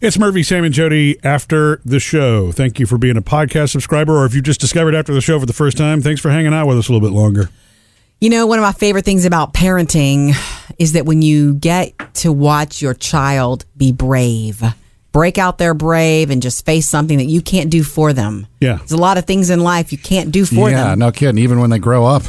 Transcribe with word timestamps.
It's 0.00 0.16
Murphy, 0.16 0.44
Sam, 0.44 0.62
and 0.62 0.72
Jody 0.72 1.18
after 1.24 1.80
the 1.84 1.98
show. 1.98 2.52
Thank 2.52 2.78
you 2.78 2.86
for 2.86 2.98
being 2.98 3.16
a 3.16 3.22
podcast 3.22 3.70
subscriber, 3.70 4.16
or 4.16 4.26
if 4.26 4.32
you 4.32 4.40
just 4.40 4.60
discovered 4.60 4.94
after 4.94 5.12
the 5.12 5.20
show 5.20 5.40
for 5.40 5.46
the 5.46 5.52
first 5.52 5.76
time, 5.76 6.00
thanks 6.00 6.20
for 6.20 6.30
hanging 6.30 6.54
out 6.54 6.68
with 6.68 6.78
us 6.78 6.88
a 6.88 6.92
little 6.92 7.06
bit 7.08 7.12
longer. 7.12 7.50
You 8.20 8.30
know, 8.30 8.46
one 8.46 8.60
of 8.60 8.62
my 8.62 8.70
favorite 8.70 9.04
things 9.04 9.24
about 9.24 9.54
parenting 9.54 10.34
is 10.78 10.92
that 10.92 11.04
when 11.04 11.20
you 11.20 11.54
get 11.54 12.14
to 12.14 12.30
watch 12.30 12.80
your 12.80 12.94
child 12.94 13.64
be 13.76 13.90
brave, 13.90 14.62
break 15.10 15.36
out 15.36 15.58
their 15.58 15.74
brave 15.74 16.30
and 16.30 16.40
just 16.40 16.64
face 16.64 16.88
something 16.88 17.18
that 17.18 17.26
you 17.26 17.42
can't 17.42 17.68
do 17.68 17.82
for 17.82 18.12
them. 18.12 18.46
Yeah. 18.60 18.76
There's 18.76 18.92
a 18.92 18.96
lot 18.96 19.18
of 19.18 19.24
things 19.24 19.50
in 19.50 19.58
life 19.58 19.90
you 19.90 19.98
can't 19.98 20.30
do 20.30 20.46
for 20.46 20.70
yeah, 20.70 20.76
them. 20.76 20.88
Yeah, 21.00 21.06
no 21.06 21.10
kidding. 21.10 21.38
Even 21.38 21.58
when 21.58 21.70
they 21.70 21.80
grow 21.80 22.06
up. 22.06 22.22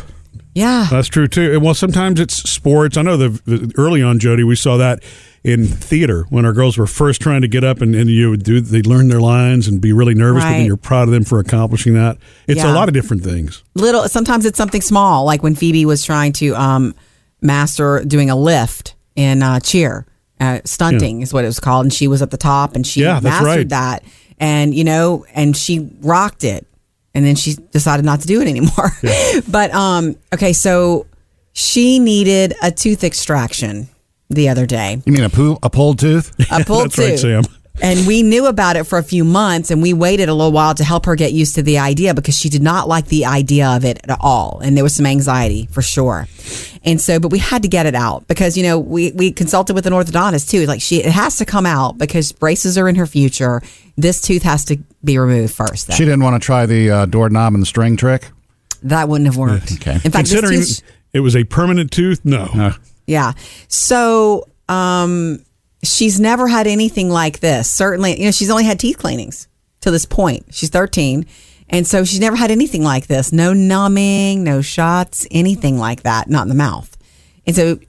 Yeah. 0.55 0.87
That's 0.89 1.07
true 1.07 1.27
too. 1.27 1.53
And, 1.53 1.63
Well, 1.63 1.75
sometimes 1.75 2.19
it's 2.19 2.49
sports. 2.49 2.97
I 2.97 3.03
know 3.03 3.15
the, 3.15 3.29
the 3.45 3.71
early 3.77 4.01
on, 4.01 4.17
Jody, 4.17 4.43
we 4.43 4.55
saw 4.55 4.77
that 4.77 5.03
in 5.43 5.65
theater 5.65 6.25
when 6.29 6.45
our 6.45 6.53
girls 6.53 6.77
were 6.77 6.87
first 6.87 7.21
trying 7.21 7.41
to 7.41 7.47
get 7.47 7.63
up 7.63 7.81
and, 7.81 7.95
and 7.95 8.09
you 8.09 8.29
would 8.29 8.43
do 8.43 8.59
they'd 8.59 8.85
learn 8.85 9.07
their 9.07 9.21
lines 9.21 9.67
and 9.67 9.79
be 9.81 9.93
really 9.93 10.13
nervous, 10.13 10.43
but 10.43 10.49
then 10.51 10.65
you're 10.65 10.77
proud 10.77 11.03
of 11.03 11.11
them 11.11 11.23
for 11.23 11.39
accomplishing 11.39 11.93
that. 11.93 12.17
It's 12.47 12.63
a 12.63 12.73
lot 12.73 12.87
of 12.89 12.93
different 12.93 13.23
things. 13.23 13.63
Little 13.75 14.07
sometimes 14.09 14.45
it's 14.45 14.57
something 14.57 14.81
small, 14.81 15.23
like 15.25 15.41
when 15.43 15.55
Phoebe 15.55 15.85
was 15.85 16.03
trying 16.03 16.33
to 16.33 16.53
um, 16.55 16.95
master 17.41 18.03
doing 18.05 18.29
a 18.29 18.35
lift 18.35 18.95
in 19.15 19.41
uh, 19.43 19.59
cheer. 19.59 20.05
Uh, 20.41 20.59
stunting 20.63 21.21
is 21.21 21.33
what 21.33 21.43
it 21.43 21.47
was 21.47 21.59
called, 21.59 21.85
and 21.85 21.93
she 21.93 22.07
was 22.07 22.21
at 22.21 22.31
the 22.31 22.37
top, 22.37 22.73
and 22.75 22.87
she 22.87 23.01
Yeah, 23.01 23.19
mastered 23.21 23.45
right. 23.45 23.69
that, 23.69 24.03
and 24.39 24.73
you 24.73 24.85
know, 24.85 25.25
and 25.33 25.55
she 25.55 25.89
rocked 26.01 26.45
it, 26.45 26.65
and 27.13 27.25
then 27.25 27.35
she 27.35 27.55
decided 27.71 28.05
not 28.05 28.21
to 28.21 28.27
do 28.27 28.39
it 28.41 28.47
anymore. 28.47 28.91
but 29.49 29.73
um, 29.73 30.15
okay, 30.33 30.53
so 30.53 31.07
she 31.51 31.99
needed 31.99 32.53
a 32.63 32.71
tooth 32.71 33.03
extraction 33.03 33.89
the 34.29 34.49
other 34.49 34.65
day, 34.65 35.01
You 35.05 35.13
mean 35.13 35.23
a, 35.23 35.29
poo- 35.29 35.57
a 35.63 35.69
pulled 35.69 35.99
tooth? 35.99 36.31
a 36.51 36.63
pulled 36.65 36.85
That's 36.91 36.97
right, 36.97 37.09
tooth. 37.11 37.19
Sam. 37.19 37.43
And 37.81 38.05
we 38.05 38.23
knew 38.23 38.45
about 38.47 38.75
it 38.75 38.83
for 38.83 38.97
a 38.99 39.03
few 39.03 39.23
months 39.23 39.71
and 39.71 39.81
we 39.81 39.93
waited 39.93 40.27
a 40.27 40.33
little 40.33 40.51
while 40.51 40.75
to 40.75 40.83
help 40.83 41.05
her 41.05 41.15
get 41.15 41.31
used 41.31 41.55
to 41.55 41.61
the 41.63 41.77
idea 41.79 42.13
because 42.13 42.37
she 42.37 42.49
did 42.49 42.61
not 42.61 42.89
like 42.89 43.05
the 43.05 43.23
idea 43.25 43.69
of 43.69 43.85
it 43.85 44.01
at 44.03 44.17
all. 44.19 44.59
And 44.61 44.75
there 44.75 44.83
was 44.83 44.93
some 44.93 45.05
anxiety 45.05 45.65
for 45.71 45.81
sure. 45.81 46.27
And 46.83 46.99
so, 46.99 47.21
but 47.21 47.29
we 47.31 47.39
had 47.39 47.61
to 47.61 47.69
get 47.69 47.85
it 47.85 47.95
out 47.95 48.27
because, 48.27 48.57
you 48.57 48.63
know, 48.63 48.77
we, 48.77 49.13
we 49.13 49.31
consulted 49.31 49.75
with 49.75 49.85
an 49.87 49.93
orthodontist 49.93 50.49
too. 50.49 50.65
Like 50.65 50.81
she, 50.81 50.97
it 50.97 51.11
has 51.13 51.37
to 51.37 51.45
come 51.45 51.65
out 51.65 51.97
because 51.97 52.33
braces 52.33 52.77
are 52.77 52.89
in 52.89 52.95
her 52.95 53.07
future. 53.07 53.61
This 53.95 54.21
tooth 54.21 54.43
has 54.43 54.65
to 54.65 54.77
be 55.05 55.17
removed 55.17 55.53
first. 55.55 55.87
Though. 55.87 55.93
She 55.95 56.03
didn't 56.03 56.21
want 56.21 56.41
to 56.41 56.45
try 56.45 56.65
the 56.65 56.91
uh, 56.91 57.05
doorknob 57.05 57.53
and 57.53 57.61
the 57.61 57.65
string 57.65 57.95
trick. 57.95 58.27
that 58.83 59.07
wouldn't 59.07 59.27
have 59.27 59.37
worked. 59.37 59.71
Okay. 59.73 59.93
In 60.03 60.11
fact, 60.11 60.27
this 60.27 60.31
Considering 60.31 60.59
tooth, 60.59 60.81
it 61.13 61.21
was 61.21 61.33
a 61.33 61.45
permanent 61.45 61.91
tooth, 61.91 62.19
no. 62.25 62.73
Yeah. 63.09 63.33
So, 63.67 64.47
um, 64.69 65.43
she's 65.83 66.19
never 66.19 66.47
had 66.47 66.67
anything 66.67 67.09
like 67.09 67.39
this. 67.39 67.69
Certainly, 67.69 68.19
you 68.19 68.25
know, 68.25 68.31
she's 68.31 68.49
only 68.49 68.65
had 68.65 68.79
teeth 68.79 68.97
cleanings 68.97 69.47
to 69.81 69.91
this 69.91 70.05
point. 70.05 70.45
She's 70.51 70.69
13. 70.69 71.25
And 71.69 71.85
so 71.85 72.03
she's 72.03 72.19
never 72.19 72.35
had 72.35 72.51
anything 72.51 72.83
like 72.83 73.07
this. 73.07 73.31
No 73.31 73.53
numbing, 73.53 74.43
no 74.43 74.61
shots, 74.61 75.27
anything 75.31 75.77
like 75.77 76.03
that, 76.03 76.29
not 76.29 76.43
in 76.43 76.49
the 76.49 76.55
mouth. 76.55 76.97
And 77.45 77.55
so 77.55 77.79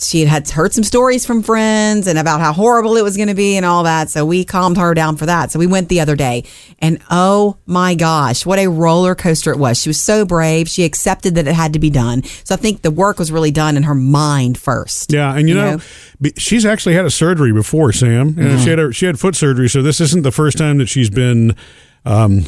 she 0.00 0.20
had, 0.20 0.28
had 0.28 0.50
heard 0.50 0.72
some 0.72 0.84
stories 0.84 1.24
from 1.24 1.42
friends 1.42 2.06
and 2.06 2.18
about 2.18 2.40
how 2.40 2.52
horrible 2.52 2.96
it 2.96 3.02
was 3.02 3.16
going 3.16 3.28
to 3.28 3.34
be 3.34 3.56
and 3.56 3.64
all 3.64 3.84
that. 3.84 4.10
So 4.10 4.24
we 4.24 4.44
calmed 4.44 4.76
her 4.76 4.94
down 4.94 5.16
for 5.16 5.26
that. 5.26 5.50
So 5.50 5.58
we 5.58 5.66
went 5.66 5.88
the 5.88 6.00
other 6.00 6.16
day 6.16 6.44
and 6.78 7.00
oh 7.10 7.56
my 7.66 7.94
gosh, 7.94 8.44
what 8.44 8.58
a 8.58 8.68
roller 8.68 9.14
coaster 9.14 9.50
it 9.52 9.58
was. 9.58 9.80
She 9.80 9.88
was 9.88 10.00
so 10.00 10.24
brave. 10.24 10.68
She 10.68 10.84
accepted 10.84 11.34
that 11.36 11.46
it 11.46 11.54
had 11.54 11.72
to 11.74 11.78
be 11.78 11.90
done. 11.90 12.22
So 12.44 12.54
I 12.54 12.58
think 12.58 12.82
the 12.82 12.90
work 12.90 13.18
was 13.18 13.30
really 13.30 13.50
done 13.50 13.76
in 13.76 13.84
her 13.84 13.94
mind 13.94 14.58
first. 14.58 15.12
Yeah, 15.12 15.34
and 15.34 15.48
you, 15.48 15.54
know, 15.54 15.80
be- 16.20 16.32
she's 16.36 16.66
actually 16.66 16.94
had 16.94 17.04
a 17.04 17.10
surgery 17.10 17.52
before, 17.52 17.92
Sam. 17.92 18.30
You 18.30 18.34
know, 18.34 18.48
mm-hmm. 18.50 18.64
She 18.64 18.70
had 18.70 18.78
a, 18.78 18.92
she 18.92 19.06
had 19.06 19.18
foot 19.18 19.36
surgery, 19.36 19.68
so 19.68 19.82
this 19.82 20.00
isn't 20.00 20.22
the 20.22 20.32
first 20.32 20.58
time 20.58 20.78
that 20.78 20.88
she's 20.88 21.10
been 21.10 21.56
um, 22.04 22.44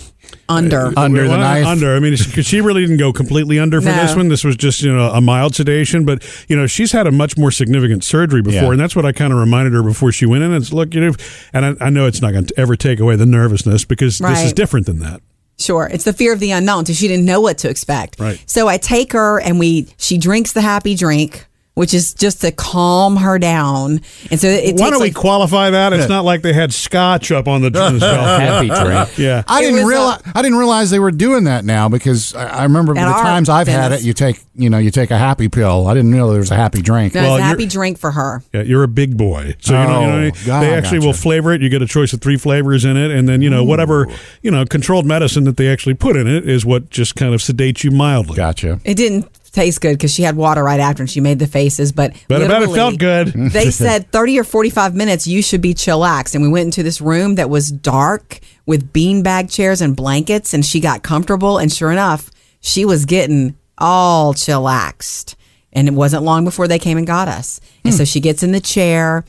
under. 0.48 0.92
Under 0.97 1.28
the 1.28 1.36
knife. 1.36 1.66
Under. 1.66 1.94
I 1.94 2.00
mean, 2.00 2.12
because 2.16 2.47
she 2.47 2.60
really 2.60 2.80
didn't 2.83 2.97
go 2.98 3.12
completely 3.12 3.58
under 3.58 3.80
for 3.80 3.88
No. 3.88 3.97
this 3.97 4.16
one. 4.16 4.28
This 4.28 4.44
was 4.44 4.56
just 4.56 4.82
you 4.82 4.94
know 4.94 5.10
a 5.10 5.20
mild 5.20 5.54
sedation, 5.54 6.04
but 6.04 6.22
you 6.48 6.56
know 6.56 6.66
she's 6.66 6.92
had 6.92 7.06
a 7.06 7.12
much 7.12 7.37
more 7.37 7.50
significant 7.50 8.04
surgery 8.04 8.43
before, 8.43 8.62
Yeah. 8.62 8.70
and 8.72 8.81
that's 8.81 8.97
what 8.97 9.04
I 9.06 9.12
kind 9.12 9.32
of 9.32 9.38
reminded 9.38 9.72
her 9.75 9.82
before 9.82 10.12
she 10.12 10.26
went 10.26 10.43
in. 10.43 10.53
It's 10.53 10.72
look, 10.72 10.94
you 10.94 11.00
know, 11.00 11.12
and 11.53 11.64
I, 11.81 11.87
I 11.87 11.91
know 11.91 12.06
it's 12.06 12.20
not 12.20 12.32
going 12.32 12.47
to 12.47 12.54
ever 12.60 12.76
take 12.76 13.00
away 13.00 13.16
the 13.16 13.26
nervousness 13.26 13.84
because 13.84 14.19
this 14.19 14.43
is 14.43 14.53
different 14.53 14.87
than 14.87 14.98
that. 15.00 15.20
Sure. 15.56 15.88
It's 15.93 16.03
the 16.03 16.12
fear 16.12 16.32
of 16.32 16.41
the 16.41 16.50
unknown. 16.50 16.84
So 16.84 16.93
she 16.93 17.06
didn't 17.06 17.26
know 17.26 17.41
what 17.41 17.59
to 17.59 17.70
expect. 17.70 18.19
Right. 18.19 18.43
So 18.47 18.66
I 18.66 18.76
take 18.76 19.12
her 19.12 19.41
and 19.41 19.60
we, 19.60 19.87
she 19.98 20.19
drinks 20.19 20.53
the 20.53 20.62
happy 20.62 20.97
drink, 20.97 21.47
which 21.75 21.93
is 21.93 22.15
just 22.15 22.41
to 22.43 22.53
calm 22.53 23.17
her 23.17 23.39
down. 23.39 24.01
And 24.31 24.39
so 24.41 24.47
it 24.47 24.62
Why 24.62 24.69
takes 24.71 24.81
don't 24.91 25.01
we 25.01 25.07
like, 25.09 25.15
qualify 25.15 25.71
that? 25.71 25.93
It's 25.93 26.09
not 26.09 26.25
like 26.25 26.43
they 26.43 26.53
had 26.53 26.73
scotch 26.73 27.33
up 27.33 27.49
on 27.49 27.62
the 27.62 27.67
on. 27.81 27.99
Happy 28.01 28.69
drink. 28.69 29.19
Yeah. 29.19 29.43
I 29.49 29.62
It 29.62 29.71
didn't 29.73 29.87
realize. 29.87 30.23
I 30.35 30.43
didn't 30.43 30.59
realize 30.59 30.91
they 30.91 30.99
were 31.01 31.11
doing 31.11 31.45
that 31.45 31.65
now 31.65 31.89
because 31.89 32.35
I, 32.35 32.45
I 32.47 32.62
remember 32.62 32.95
the 32.95 33.01
times 33.01 33.49
I've 33.49 33.67
had 33.69 33.93
it. 33.93 34.03
You 34.03 34.12
take, 34.12 34.41
you 34.55 34.71
know, 34.71 34.79
you 34.79 34.91
take 34.93 35.11
a 35.11 35.19
happy 35.19 35.49
pill. 35.49 35.89
I 35.89 35.95
didn't 35.95 36.11
know 36.12 36.31
there 36.31 36.39
was 36.39 36.51
a 36.53 36.57
happy 36.57 36.81
drink. 36.81 37.15
no, 37.15 37.23
Well, 37.23 37.37
it's 37.37 37.43
a 37.43 37.45
happy 37.45 37.67
drink 37.67 37.99
for 37.99 38.12
her. 38.12 38.43
Yeah, 38.53 38.62
you're 38.62 38.85
a 38.85 38.89
big 38.89 39.17
boy, 39.17 39.56
so 39.61 39.73
you 39.75 39.79
know, 39.79 39.85
you 39.85 39.89
know 39.89 39.95
Oh, 39.95 40.01
what 40.06 40.11
I 40.15 40.21
mean? 40.23 40.33
God, 40.47 40.61
they 40.62 40.75
actually 40.75 41.01
will 41.01 41.12
flavor 41.12 41.53
it. 41.53 41.61
You 41.61 41.69
get 41.69 41.83
a 41.83 41.87
choice 41.87 42.12
of 42.12 42.21
three 42.21 42.37
flavors 42.37 42.85
in 42.85 42.97
it, 42.97 43.11
and 43.11 43.29
then 43.29 43.43
you 43.43 43.51
know 43.51 43.65
whatever 43.65 44.06
you 44.43 44.51
know 44.51 44.65
controlled 44.65 45.06
medicine 45.06 45.43
that 45.45 45.56
they 45.56 45.69
actually 45.69 45.95
put 45.95 46.15
in 46.17 46.27
it 46.29 46.49
is 46.49 46.65
what 46.65 46.91
just 46.91 47.17
kind 47.17 47.35
of 47.35 47.41
sedates 47.41 47.83
you 47.83 47.91
mildly. 47.91 48.37
Gotcha. 48.37 48.79
It 48.85 48.95
didn't 48.97 49.27
taste 49.54 49.81
good 49.81 49.92
because 49.92 50.12
she 50.12 50.22
had 50.22 50.37
water 50.37 50.62
right 50.62 50.81
after 50.81 51.03
and 51.03 51.09
she 51.09 51.20
made 51.20 51.38
the 51.38 51.47
faces, 51.47 51.92
but 51.92 52.12
But 52.28 52.42
I 52.42 52.48
bet 52.48 52.62
it 52.62 52.70
felt 52.70 52.98
good. 52.98 53.28
they 53.53 53.70
said 53.70 54.10
30 54.10 54.41
or 54.41 54.44
45 54.44 54.94
minutes 54.94 55.26
you 55.26 55.42
should 55.42 55.62
be 55.62 55.75
chillaxed. 55.75 56.34
And 56.34 56.42
we 56.42 56.50
went 56.50 56.66
into 56.66 56.82
this 56.82 57.00
room 57.00 57.37
that 57.37 57.48
was 57.48 57.70
dark 57.70 58.41
with 58.66 58.93
beanbag 58.93 59.50
chairs 59.50 59.81
and 59.81 59.97
blankets 59.97 60.53
and 60.53 60.64
she 60.64 60.81
got 60.81 61.03
comfortable 61.03 61.59
and 61.59 61.72
sure 61.72 61.93
enough 61.93 62.31
she 62.60 62.84
was 62.84 63.04
getting 63.04 63.56
all 63.78 64.34
chillaxed. 64.34 65.37
And 65.72 65.88
it 65.88 65.94
wasn't 65.94 66.22
long 66.22 66.44
before 66.44 66.69
they 66.69 66.78
came 66.78 66.98
and 66.98 67.06
got 67.06 67.28
us. 67.28 67.60
And 67.84 67.94
hmm. 67.94 67.98
so 67.98 68.04
she 68.04 68.20
gets 68.20 68.43
in 68.43 68.53
the 68.53 68.60
chair 68.60 69.25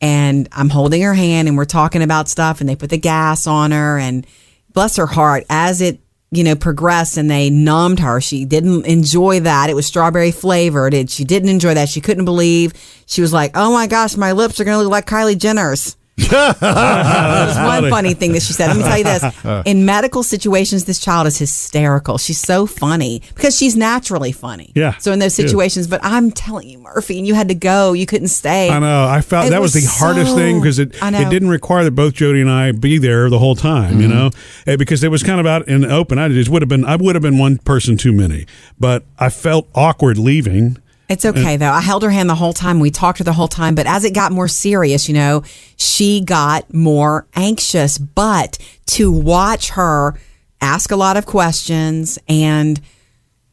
and 0.00 0.46
i'm 0.52 0.68
holding 0.68 1.00
her 1.00 1.14
hand 1.14 1.48
and 1.48 1.56
we're 1.56 1.64
talking 1.64 2.02
about 2.02 2.28
stuff 2.28 2.60
and 2.60 2.68
they 2.68 2.76
put 2.76 2.90
the 2.90 2.98
gas 2.98 3.46
on 3.46 3.70
her 3.70 3.98
and 3.98 4.26
bless 4.72 4.96
her 4.96 5.06
heart 5.06 5.44
as 5.48 5.80
it 5.80 6.00
you 6.30 6.44
know 6.44 6.56
progressed 6.56 7.16
and 7.16 7.30
they 7.30 7.50
numbed 7.50 8.00
her. 8.00 8.20
She 8.20 8.44
didn't 8.44 8.86
enjoy 8.86 9.40
that. 9.40 9.70
It 9.70 9.74
was 9.74 9.86
strawberry 9.86 10.32
flavored. 10.32 10.94
It, 10.94 11.10
she 11.10 11.24
didn't 11.24 11.48
enjoy 11.48 11.74
that. 11.74 11.88
She 11.88 12.00
couldn't 12.00 12.24
believe. 12.24 12.72
She 13.06 13.20
was 13.20 13.32
like 13.32 13.52
oh 13.54 13.72
my 13.72 13.86
gosh 13.86 14.16
my 14.16 14.32
lips 14.32 14.60
are 14.60 14.64
going 14.64 14.76
to 14.78 14.82
look 14.82 14.90
like 14.90 15.06
kylie 15.06 15.38
jenner's 15.38 15.96
There's 16.30 17.56
one 17.56 17.90
funny 17.90 18.14
thing 18.14 18.32
that 18.32 18.42
she 18.42 18.52
said. 18.52 18.68
Let 18.68 18.76
me 18.76 18.82
tell 18.82 18.98
you 18.98 19.04
this. 19.04 19.64
In 19.66 19.84
medical 19.84 20.22
situations, 20.22 20.84
this 20.84 20.98
child 20.98 21.26
is 21.26 21.38
hysterical. 21.38 22.18
She's 22.18 22.38
so 22.38 22.66
funny 22.66 23.22
because 23.34 23.56
she's 23.56 23.76
naturally 23.76 24.32
funny. 24.32 24.72
Yeah. 24.74 24.96
So 24.98 25.12
in 25.12 25.18
those 25.18 25.34
situations, 25.34 25.86
but 25.86 26.00
I'm 26.02 26.30
telling 26.30 26.68
you, 26.68 26.78
Murphy, 26.78 27.18
and 27.18 27.26
you 27.26 27.34
had 27.34 27.48
to 27.48 27.54
go. 27.54 27.92
You 27.92 28.06
couldn't 28.06 28.28
stay. 28.28 28.70
I 28.70 28.78
know. 28.78 29.06
I 29.06 29.20
felt 29.20 29.46
It 29.46 29.50
that 29.50 29.60
was, 29.60 29.74
was 29.74 29.84
the 29.84 29.90
hardest 29.90 30.34
thing 30.34 30.60
because 30.60 30.78
it 30.78 30.94
it 31.02 31.30
didn't 31.30 31.48
require 31.48 31.84
that 31.84 31.92
both 31.92 32.14
Jody 32.14 32.40
and 32.40 32.50
I 32.50 32.72
be 32.72 32.98
there 32.98 33.30
the 33.30 33.38
whole 33.38 33.54
time. 33.56 34.00
You 34.00 34.08
know, 34.08 34.30
Eh, 34.66 34.76
because 34.76 35.02
it 35.04 35.10
was 35.10 35.22
kind 35.22 35.40
of 35.40 35.46
out 35.46 35.68
in 35.68 35.82
the 35.82 35.90
open. 35.92 36.18
I 36.18 36.28
just 36.28 36.50
would 36.50 36.62
have 36.62 36.68
been 36.68 36.84
I 36.84 36.96
would 36.96 37.14
have 37.14 37.22
been 37.22 37.38
one 37.38 37.58
person 37.58 37.96
too 37.96 38.12
many, 38.12 38.46
but 38.78 39.04
I 39.18 39.28
felt 39.28 39.68
awkward 39.74 40.18
leaving. 40.18 40.78
It's 41.08 41.24
okay 41.24 41.56
though. 41.56 41.70
I 41.70 41.80
held 41.80 42.02
her 42.02 42.10
hand 42.10 42.28
the 42.28 42.34
whole 42.34 42.52
time. 42.52 42.80
We 42.80 42.90
talked 42.90 43.18
to 43.18 43.20
her 43.20 43.24
the 43.24 43.32
whole 43.32 43.48
time. 43.48 43.74
But 43.74 43.86
as 43.86 44.04
it 44.04 44.14
got 44.14 44.32
more 44.32 44.48
serious, 44.48 45.08
you 45.08 45.14
know, 45.14 45.42
she 45.76 46.20
got 46.20 46.72
more 46.74 47.26
anxious. 47.34 47.96
But 47.98 48.58
to 48.86 49.12
watch 49.12 49.70
her 49.70 50.18
ask 50.60 50.90
a 50.90 50.96
lot 50.96 51.16
of 51.16 51.26
questions 51.26 52.18
and 52.28 52.80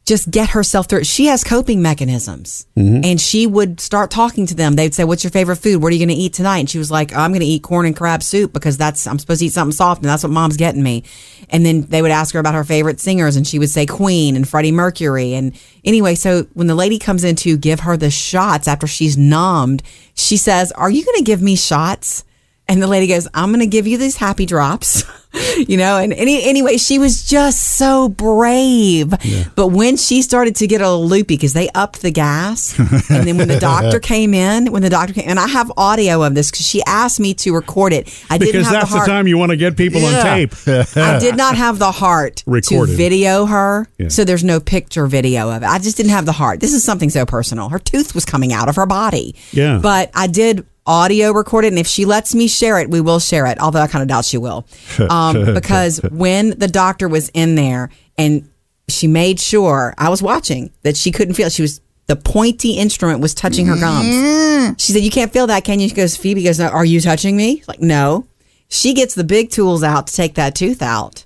just 0.04 0.30
get 0.30 0.50
herself 0.50 0.86
through 0.86 1.00
it. 1.00 1.06
She 1.06 1.26
has 1.26 1.42
coping 1.42 1.80
mechanisms 1.80 2.66
mm-hmm. 2.76 3.00
and 3.02 3.18
she 3.18 3.46
would 3.46 3.80
start 3.80 4.10
talking 4.10 4.46
to 4.46 4.54
them. 4.54 4.76
They'd 4.76 4.92
say, 4.92 5.04
what's 5.04 5.24
your 5.24 5.30
favorite 5.30 5.56
food? 5.56 5.82
What 5.82 5.88
are 5.88 5.94
you 5.96 6.04
going 6.04 6.14
to 6.14 6.22
eat 6.22 6.34
tonight? 6.34 6.58
And 6.58 6.70
she 6.70 6.78
was 6.78 6.90
like, 6.90 7.14
I'm 7.14 7.30
going 7.30 7.40
to 7.40 7.46
eat 7.46 7.62
corn 7.62 7.86
and 7.86 7.96
crab 7.96 8.22
soup 8.22 8.52
because 8.52 8.76
that's, 8.76 9.06
I'm 9.06 9.18
supposed 9.18 9.40
to 9.40 9.46
eat 9.46 9.52
something 9.52 9.72
soft 9.72 10.02
and 10.02 10.10
that's 10.10 10.22
what 10.22 10.30
mom's 10.30 10.58
getting 10.58 10.82
me. 10.82 11.04
And 11.48 11.64
then 11.64 11.82
they 11.82 12.02
would 12.02 12.10
ask 12.10 12.34
her 12.34 12.40
about 12.40 12.54
her 12.54 12.64
favorite 12.64 13.00
singers 13.00 13.36
and 13.36 13.46
she 13.46 13.58
would 13.58 13.70
say 13.70 13.86
Queen 13.86 14.36
and 14.36 14.46
Freddie 14.46 14.72
Mercury. 14.72 15.32
And 15.32 15.58
anyway, 15.84 16.16
so 16.16 16.42
when 16.52 16.66
the 16.66 16.74
lady 16.74 16.98
comes 16.98 17.24
in 17.24 17.36
to 17.36 17.56
give 17.56 17.80
her 17.80 17.96
the 17.96 18.10
shots 18.10 18.68
after 18.68 18.86
she's 18.86 19.16
numbed, 19.16 19.82
she 20.14 20.36
says, 20.36 20.70
are 20.72 20.90
you 20.90 21.02
going 21.04 21.18
to 21.18 21.24
give 21.24 21.40
me 21.40 21.56
shots? 21.56 22.24
And 22.66 22.82
the 22.82 22.86
lady 22.86 23.06
goes, 23.06 23.28
I'm 23.34 23.50
going 23.50 23.60
to 23.60 23.66
give 23.66 23.86
you 23.86 23.98
these 23.98 24.16
happy 24.16 24.46
drops, 24.46 25.04
you 25.58 25.76
know, 25.76 25.98
and 25.98 26.14
any, 26.14 26.42
anyway, 26.44 26.78
she 26.78 26.98
was 26.98 27.22
just 27.28 27.76
so 27.76 28.08
brave. 28.08 29.12
But 29.54 29.66
when 29.68 29.98
she 29.98 30.22
started 30.22 30.56
to 30.56 30.66
get 30.66 30.80
a 30.80 30.88
little 30.88 31.06
loopy 31.06 31.34
because 31.34 31.52
they 31.52 31.68
upped 31.74 32.00
the 32.00 32.10
gas 32.10 32.76
and 32.78 33.26
then 33.28 33.36
when 33.36 33.48
the 33.48 33.60
doctor 33.60 34.00
came 34.00 34.32
in, 34.32 34.72
when 34.72 34.80
the 34.80 34.88
doctor 34.88 35.12
came, 35.12 35.28
and 35.28 35.38
I 35.38 35.46
have 35.46 35.70
audio 35.76 36.22
of 36.22 36.34
this 36.34 36.50
because 36.50 36.66
she 36.66 36.82
asked 36.86 37.20
me 37.20 37.34
to 37.34 37.52
record 37.54 37.92
it. 37.92 38.08
I 38.30 38.38
didn't 38.38 38.52
Because 38.52 38.66
have 38.68 38.72
that's 38.72 38.84
the 38.90 38.96
heart. 38.96 39.00
That's 39.00 39.06
the 39.08 39.12
time 39.12 39.28
you 39.28 39.36
want 39.36 39.50
to 39.50 39.56
get 39.56 39.76
people 39.76 40.02
on 40.04 40.22
tape. 40.22 40.54
I 40.96 41.18
did 41.18 41.36
not 41.36 41.56
have 41.56 41.78
the 41.78 41.92
heart 41.92 42.36
to 42.46 42.86
video 42.86 43.44
her, 43.44 43.86
Yeah. 43.98 44.08
so 44.08 44.24
there's 44.24 44.42
no 44.44 44.58
picture 44.58 45.06
video 45.06 45.50
of 45.50 45.62
it. 45.62 45.66
I 45.66 45.78
just 45.78 45.98
didn't 45.98 46.12
have 46.12 46.24
the 46.24 46.32
heart. 46.32 46.60
This 46.60 46.72
is 46.72 46.82
something 46.82 47.10
so 47.10 47.26
personal. 47.26 47.68
Her 47.68 47.78
tooth 47.78 48.14
was 48.14 48.24
coming 48.24 48.54
out 48.54 48.70
of 48.70 48.76
her 48.76 48.86
body. 48.86 49.36
Yeah. 49.52 49.80
But 49.82 50.10
I 50.14 50.28
did 50.28 50.66
audio 50.86 51.32
recorded, 51.32 51.68
and 51.68 51.78
if 51.78 51.86
she 51.86 52.04
lets 52.04 52.34
me 52.34 52.48
share 52.48 52.78
it, 52.78 52.90
we 52.90 53.00
will 53.00 53.18
share 53.18 53.46
it. 53.46 53.58
Although 53.60 53.80
I 53.80 53.86
kind 53.86 54.02
of 54.02 54.08
doubt 54.08 54.24
she 54.24 54.38
will, 54.38 54.66
um, 55.10 55.54
because 55.54 56.00
when 56.10 56.50
the 56.58 56.68
doctor 56.68 57.08
was 57.08 57.30
in 57.30 57.54
there 57.54 57.90
and 58.18 58.48
she 58.88 59.06
made 59.06 59.40
sure 59.40 59.94
I 59.96 60.08
was 60.08 60.22
watching 60.22 60.70
that 60.82 60.96
she 60.96 61.10
couldn't 61.10 61.34
feel. 61.34 61.48
She 61.48 61.62
was 61.62 61.80
the 62.06 62.16
pointy 62.16 62.72
instrument 62.72 63.20
was 63.20 63.32
touching 63.34 63.66
her 63.66 63.76
gums. 63.80 64.82
She 64.82 64.92
said, 64.92 65.02
"You 65.02 65.10
can't 65.10 65.32
feel 65.32 65.46
that, 65.46 65.64
can 65.64 65.80
you?" 65.80 65.88
She 65.88 65.94
goes, 65.94 66.16
"Phoebe 66.16 66.42
goes, 66.42 66.58
no, 66.58 66.68
are 66.68 66.84
you 66.84 67.00
touching 67.00 67.36
me?" 67.36 67.62
Like, 67.66 67.80
no. 67.80 68.26
She 68.68 68.92
gets 68.92 69.14
the 69.14 69.24
big 69.24 69.50
tools 69.50 69.82
out 69.82 70.08
to 70.08 70.14
take 70.14 70.34
that 70.34 70.54
tooth 70.54 70.82
out, 70.82 71.24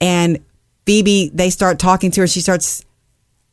and 0.00 0.38
Phoebe, 0.84 1.30
they 1.34 1.50
start 1.50 1.78
talking 1.78 2.10
to 2.12 2.20
her. 2.22 2.26
She 2.26 2.40
starts 2.40 2.84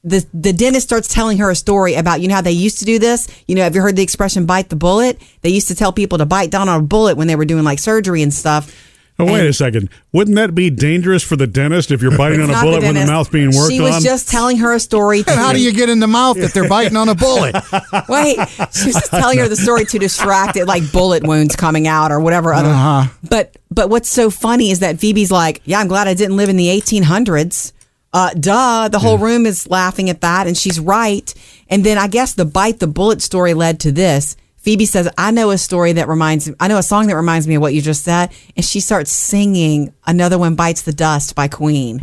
the 0.04 0.26
the 0.34 0.52
dentist 0.54 0.88
starts 0.88 1.08
telling 1.08 1.38
her 1.38 1.50
a 1.50 1.56
story 1.56 1.96
about 1.96 2.22
you 2.22 2.28
know 2.28 2.36
how 2.36 2.42
they 2.42 2.52
used 2.52 2.80
to 2.80 2.86
do 2.86 3.00
this. 3.00 3.28
You 3.48 3.56
know, 3.56 3.64
have 3.64 3.76
you 3.76 3.82
heard 3.82 3.96
the 3.96 4.04
expression 4.04 4.46
"bite 4.46 4.70
the 4.70 4.76
bullet"? 4.76 5.22
They 5.42 5.50
used 5.50 5.68
to 5.70 5.76
tell 5.76 5.94
people 5.94 6.18
to 6.18 6.26
bite 6.26 6.52
down 6.52 6.68
on 6.70 6.80
a 6.82 6.84
bullet 6.84 7.16
when 7.18 7.28
they 7.28 7.36
were 7.36 7.46
doing 7.46 7.64
like 7.64 7.80
surgery 7.80 8.22
and 8.22 8.34
stuff. 8.34 8.74
Oh, 9.20 9.26
wait 9.26 9.42
And- 9.42 9.50
a 9.50 9.54
second. 9.54 9.90
Wouldn't 10.12 10.36
that 10.38 10.56
be 10.56 10.72
dangerous 10.72 11.22
for 11.22 11.36
the 11.36 11.46
dentist 11.46 11.92
if 11.92 12.02
you're 12.02 12.18
biting 12.18 12.42
on 12.42 12.50
a 12.50 12.54
Not 12.54 12.64
bullet 12.64 12.82
when 12.84 12.96
the 12.96 13.06
mouth's 13.06 13.30
being 13.30 13.48
worked 13.50 13.58
on? 13.66 13.70
She 13.70 13.78
on? 13.78 13.84
was 13.84 14.04
just 14.04 14.28
telling 14.28 14.58
her 14.58 14.74
a 14.74 14.80
story. 14.80 15.20
And 15.20 15.40
how 15.40 15.54
do 15.54 15.62
you 15.62 15.72
get 15.72 15.88
in 15.88 16.00
the 16.00 16.08
mouth 16.08 16.38
if 16.38 16.52
they're 16.52 16.68
biting 16.68 16.98
on 16.98 17.10
a 17.10 17.16
bullet? 17.16 17.54
Wait, 18.10 18.36
she 18.74 18.88
was 18.88 18.96
just 18.96 19.12
telling 19.12 19.38
her 19.38 19.48
the 19.48 19.56
story 19.56 19.86
to 19.86 20.00
distract 20.00 20.58
it, 20.58 20.66
like 20.66 20.92
bullet 20.92 21.26
wounds 21.26 21.56
coming 21.56 21.88
out 21.88 22.12
or 22.12 22.20
whatever 22.20 22.54
other. 22.56 22.70
Uh-huh. 22.70 23.10
But 23.30 23.56
but 23.70 23.90
what's 23.92 24.10
so 24.10 24.32
funny 24.32 24.72
is 24.72 24.80
that 24.80 25.00
Phoebe's 25.00 25.32
like, 25.32 25.62
yeah, 25.64 25.80
I'm 25.80 25.88
glad 25.88 26.08
I 26.08 26.16
didn't 26.16 26.36
live 26.36 26.50
in 26.50 26.58
the 26.58 26.68
1800s. 26.68 27.72
Uh, 28.14 28.30
duh. 28.40 28.88
The 28.90 29.00
whole 29.00 29.18
room 29.18 29.46
is 29.46 29.68
laughing 29.70 30.10
at 30.10 30.22
that, 30.22 30.46
and 30.48 30.56
she's 30.58 30.80
right. 30.80 31.34
And 31.70 31.84
then 31.84 31.98
I 31.98 32.08
guess 32.08 32.34
the 32.36 32.46
bite 32.46 32.80
the 32.80 32.88
bullet 32.88 33.22
story 33.22 33.54
led 33.54 33.80
to 33.82 33.92
this. 33.92 34.36
Phoebe 34.58 34.86
says, 34.86 35.10
I 35.18 35.32
know 35.32 35.50
a 35.50 35.58
story 35.58 35.92
that 35.94 36.08
reminds 36.08 36.48
me 36.48 36.56
I 36.60 36.68
know 36.70 36.78
a 36.78 36.84
song 36.84 37.08
that 37.08 37.16
reminds 37.18 37.48
me 37.48 37.56
of 37.56 37.62
what 37.62 37.74
you 37.74 37.82
just 37.82 38.04
said. 38.04 38.32
And 38.56 38.64
she 38.66 38.80
starts 38.80 39.12
singing 39.12 39.94
Another 40.06 40.38
One 40.38 40.56
Bites 40.56 40.84
the 40.84 40.94
Dust 40.94 41.36
by 41.36 41.48
Queen. 41.50 42.00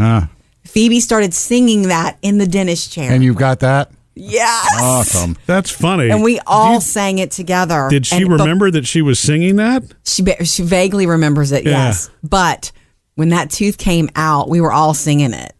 Phoebe 0.65 1.01
started 1.01 1.33
singing 1.33 1.89
that 1.89 2.19
in 2.23 2.39
the 2.39 2.47
dentist 2.47 2.93
chair. 2.93 3.11
And 3.12 3.25
you've 3.25 3.37
got 3.37 3.61
that? 3.61 3.91
yes. 4.15 4.77
Awesome. 4.79 5.37
That's 5.47 5.71
funny. 5.71 6.11
And 6.11 6.23
we 6.23 6.39
all 6.47 6.81
Did, 6.81 6.87
sang 6.87 7.19
it 7.19 7.31
together. 7.31 7.89
did 7.89 8.05
she 8.05 8.17
And- 8.17 8.29
but 8.29 8.41
remember 8.41 8.71
that 8.71 8.87
she 8.87 9.01
was 9.01 9.19
singing 9.19 9.57
that? 9.57 9.83
She 10.05 10.23
she 10.45 10.62
vaguely 10.62 11.07
remembers 11.07 11.53
it. 11.53 11.65
Yeah. 11.65 11.71
Yes, 11.87 12.11
but 12.23 12.73
when 13.15 13.31
that 13.31 13.51
tooth 13.51 13.79
came 13.79 14.11
out, 14.17 14.49
we 14.51 14.61
were 14.61 14.73
all 14.73 14.93
singing 14.93 15.33
it. 15.33 15.55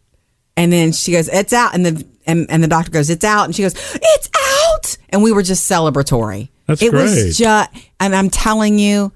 And 0.61 0.71
then 0.71 0.93
she 0.93 1.13
goes, 1.13 1.27
"It's 1.29 1.55
out," 1.55 1.75
and 1.75 1.87
the 1.87 2.07
and, 2.27 2.45
and 2.51 2.63
the 2.63 2.69
doctor 2.69 2.91
goes, 2.91 3.09
"It's 3.09 3.25
out," 3.25 3.47
and 3.47 3.57
she 3.57 3.63
goes, 3.63 3.75
"It's 3.95 4.29
out," 4.37 4.99
and 5.09 5.23
we 5.23 5.33
were 5.33 5.43
just 5.43 5.71
celebratory. 5.71 6.51
That's 6.67 6.83
it 6.83 6.91
great. 6.91 7.05
was 7.05 7.39
just, 7.39 7.71
and 7.99 8.15
I'm 8.15 8.29
telling 8.29 8.79
you, 8.79 9.11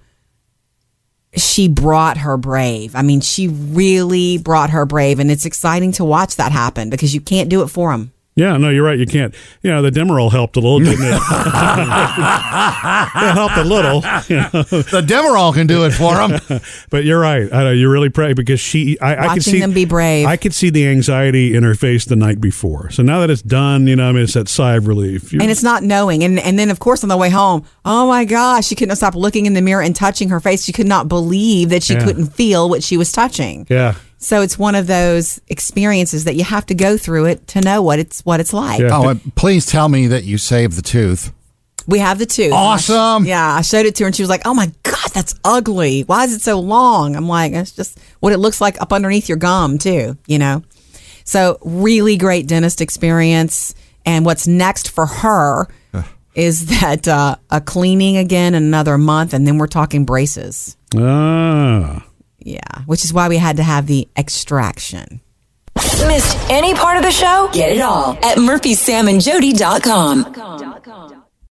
she 1.36 1.68
brought 1.68 2.16
her 2.16 2.38
brave. 2.38 2.96
I 2.96 3.02
mean, 3.02 3.20
she 3.20 3.48
really 3.48 4.38
brought 4.38 4.70
her 4.70 4.86
brave, 4.86 5.18
and 5.18 5.30
it's 5.30 5.44
exciting 5.44 5.92
to 5.92 6.04
watch 6.04 6.36
that 6.36 6.50
happen 6.50 6.88
because 6.88 7.14
you 7.14 7.20
can't 7.20 7.50
do 7.50 7.60
it 7.60 7.68
for 7.68 7.92
them. 7.92 8.13
Yeah, 8.36 8.56
no, 8.56 8.68
you're 8.68 8.82
right. 8.84 8.98
You 8.98 9.06
can't. 9.06 9.32
You 9.62 9.70
know, 9.70 9.80
the 9.80 9.90
Demerol 9.90 10.32
helped 10.32 10.56
a 10.56 10.60
little, 10.60 10.80
didn't 10.80 11.04
it? 11.04 11.14
it 11.14 11.20
helped 13.34 13.56
a 13.56 13.64
little. 13.64 13.96
you 14.28 14.36
know. 14.36 14.62
The 14.64 15.04
Demerol 15.06 15.54
can 15.54 15.66
do 15.66 15.84
it 15.84 15.92
for 15.92 16.14
them. 16.16 16.40
But 16.90 17.04
you're 17.04 17.18
right. 17.20 17.52
I 17.52 17.64
know 17.64 17.70
you're 17.72 17.90
really 17.90 18.08
pray 18.08 18.32
because 18.34 18.60
she. 18.60 18.98
I, 19.00 19.12
I 19.12 19.16
could 19.16 19.26
Watching 19.28 19.42
see 19.42 19.60
them 19.60 19.72
be 19.72 19.84
brave. 19.84 20.26
I 20.26 20.36
could 20.36 20.54
see 20.54 20.70
the 20.70 20.86
anxiety 20.88 21.54
in 21.56 21.62
her 21.62 21.74
face 21.74 22.04
the 22.04 22.16
night 22.16 22.40
before. 22.40 22.90
So 22.90 23.02
now 23.02 23.20
that 23.20 23.30
it's 23.30 23.42
done, 23.42 23.86
you 23.86 23.96
know, 23.96 24.08
I 24.08 24.12
mean, 24.12 24.22
it's 24.24 24.34
that 24.34 24.48
sigh 24.48 24.74
of 24.74 24.86
relief. 24.86 25.32
You- 25.32 25.40
and 25.40 25.50
it's 25.50 25.62
not 25.62 25.82
knowing. 25.82 26.22
And 26.24 26.38
and 26.38 26.58
then 26.58 26.70
of 26.70 26.78
course 26.78 27.02
on 27.02 27.08
the 27.08 27.16
way 27.16 27.30
home, 27.30 27.64
oh 27.84 28.06
my 28.08 28.24
gosh, 28.24 28.66
she 28.66 28.74
couldn't 28.74 28.96
stop 28.96 29.14
looking 29.14 29.46
in 29.46 29.54
the 29.54 29.62
mirror 29.62 29.82
and 29.82 29.94
touching 29.96 30.28
her 30.30 30.40
face. 30.40 30.64
She 30.64 30.72
could 30.72 30.86
not 30.86 31.08
believe 31.08 31.70
that 31.70 31.82
she 31.82 31.94
Yeah. 31.94 32.04
couldn't 32.04 32.26
feel 32.26 32.68
what 32.68 32.82
she 32.82 32.96
was 32.96 33.12
touching. 33.12 33.66
yeah. 33.70 33.94
So 34.24 34.40
it's 34.40 34.58
one 34.58 34.74
of 34.74 34.86
those 34.86 35.38
experiences 35.48 36.24
that 36.24 36.34
you 36.34 36.44
have 36.44 36.64
to 36.66 36.74
go 36.74 36.96
through 36.96 37.26
it 37.26 37.46
to 37.48 37.60
know 37.60 37.82
what 37.82 37.98
it's 37.98 38.24
what 38.24 38.40
it's 38.40 38.54
like. 38.54 38.80
Yeah. 38.80 38.88
Oh, 38.90 39.20
please 39.36 39.66
tell 39.66 39.90
me 39.90 40.06
that 40.06 40.24
you 40.24 40.38
saved 40.38 40.78
the 40.78 40.82
tooth. 40.82 41.30
We 41.86 41.98
have 41.98 42.18
the 42.18 42.24
tooth. 42.24 42.54
Awesome. 42.54 43.26
Yeah, 43.26 43.46
I 43.46 43.60
showed 43.60 43.84
it 43.84 43.96
to 43.96 44.04
her 44.04 44.06
and 44.06 44.16
she 44.16 44.22
was 44.22 44.30
like, 44.30 44.40
"Oh 44.46 44.54
my 44.54 44.72
god, 44.82 45.10
that's 45.12 45.34
ugly. 45.44 46.04
Why 46.04 46.24
is 46.24 46.32
it 46.32 46.40
so 46.40 46.58
long?" 46.58 47.16
I'm 47.16 47.28
like, 47.28 47.52
"It's 47.52 47.72
just 47.72 47.98
what 48.20 48.32
it 48.32 48.38
looks 48.38 48.62
like 48.62 48.80
up 48.80 48.94
underneath 48.94 49.28
your 49.28 49.36
gum, 49.36 49.76
too, 49.76 50.16
you 50.26 50.38
know." 50.38 50.62
So, 51.24 51.58
really 51.62 52.16
great 52.16 52.46
dentist 52.46 52.80
experience. 52.80 53.74
And 54.06 54.24
what's 54.24 54.46
next 54.46 54.88
for 54.88 55.04
her 55.04 55.68
is 56.34 56.80
that 56.80 57.06
uh, 57.06 57.36
a 57.50 57.60
cleaning 57.60 58.16
again 58.16 58.54
in 58.54 58.62
another 58.62 58.96
month, 58.96 59.34
and 59.34 59.46
then 59.46 59.58
we're 59.58 59.66
talking 59.66 60.06
braces. 60.06 60.78
Ah. 60.96 62.06
Yeah, 62.44 62.82
which 62.86 63.04
is 63.04 63.12
why 63.12 63.28
we 63.28 63.36
had 63.38 63.56
to 63.56 63.62
have 63.62 63.86
the 63.86 64.08
extraction. 64.16 65.20
Missed 65.74 66.36
any 66.50 66.74
part 66.74 66.96
of 66.98 67.02
the 67.02 67.10
show? 67.10 67.48
Get 67.52 67.72
it 67.72 67.80
all 67.80 68.12
at 68.22 68.38
murphysamandjody.com. 68.38 71.23